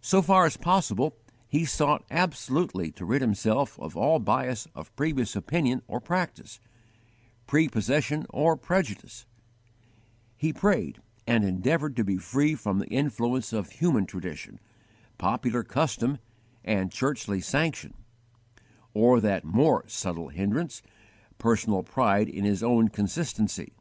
So 0.00 0.22
far 0.22 0.46
as 0.46 0.56
possible 0.56 1.14
he 1.46 1.66
sought 1.66 2.06
absolutely 2.10 2.90
to 2.92 3.04
rid 3.04 3.20
himself 3.20 3.78
of 3.78 3.94
all 3.94 4.18
bias 4.18 4.66
of 4.74 4.96
previous 4.96 5.36
opinion 5.36 5.82
or 5.86 6.00
practice, 6.00 6.58
prepossession 7.46 8.24
or 8.30 8.56
prejudice; 8.56 9.26
he 10.38 10.54
prayed 10.54 11.02
and 11.26 11.44
endeavoured 11.44 11.96
to 11.96 12.02
be 12.02 12.16
free 12.16 12.54
from 12.54 12.78
the 12.78 12.86
influence 12.86 13.52
of 13.52 13.72
human 13.72 14.06
tradition, 14.06 14.58
popular 15.18 15.62
custom, 15.62 16.16
and 16.64 16.90
churchly 16.90 17.42
sanction, 17.42 17.92
or 18.94 19.20
that 19.20 19.44
more 19.44 19.84
subtle 19.86 20.28
hindrance, 20.30 20.80
_personal 21.38 21.84
pride 21.84 22.30
in 22.30 22.46
his 22.46 22.62
own 22.62 22.88
consistency. 22.88 23.74